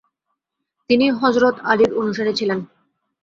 [0.89, 2.59] তিনি হযরত আলীর অনুসারী ছিলেন।